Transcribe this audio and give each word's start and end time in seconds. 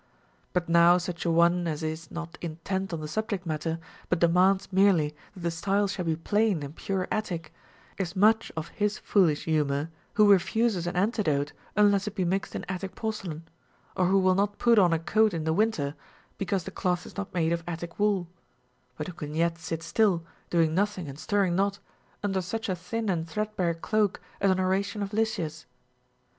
But 0.53 0.67
now 0.67 0.97
such 0.97 1.25
a 1.25 1.29
one 1.29 1.67
as 1.67 1.83
is 1.83 2.09
not 2.09 2.39
intent 2.41 2.91
on 2.91 3.01
the 3.01 3.07
subject 3.07 3.45
matter, 3.45 3.77
but 4.09 4.17
demands 4.17 4.73
merely 4.73 5.15
that 5.35 5.41
the 5.41 5.51
style 5.51 5.87
shall 5.87 6.05
be 6.05 6.15
plain 6.15 6.63
and 6.63 6.75
pure 6.75 7.07
Attic, 7.11 7.53
is 7.99 8.15
tiuich 8.15 8.49
of 8.57 8.69
his 8.69 8.97
foolish 8.97 9.43
humor 9.43 9.91
who 10.15 10.31
refuses 10.31 10.87
an 10.87 10.95
antidote 10.95 11.53
unless 11.75 12.07
it 12.07 12.15
be 12.15 12.25
mixed 12.25 12.55
in 12.55 12.65
Attic 12.67 12.95
porcelain, 12.95 13.43
or 13.95 14.07
who 14.07 14.19
Λνϋΐ 14.19 14.37
not 14.37 14.57
put 14.57 14.79
on 14.79 14.91
a 14.91 14.97
coat 14.97 15.35
in 15.35 15.43
the 15.43 15.53
winter 15.53 15.93
because 16.39 16.63
the 16.63 16.71
cloth 16.71 17.05
is 17.05 17.15
not 17.15 17.31
made 17.31 17.53
of 17.53 17.63
Attic 17.67 17.99
wool; 17.99 18.27
but 18.97 19.05
who 19.05 19.13
can 19.13 19.35
yet 19.35 19.59
sit 19.59 19.83
still, 19.83 20.23
doing 20.49 20.73
nothing 20.73 21.07
and 21.07 21.19
stirring 21.19 21.55
not, 21.55 21.77
under 22.23 22.41
such 22.41 22.69
a 22.69 22.75
thin 22.75 23.07
and 23.07 23.29
threadbare 23.29 23.75
cloak 23.75 24.19
as 24.39 24.49
an 24.49 24.59
oration 24.59 25.03
of 25.03 25.13
Lysias. 25.13 25.67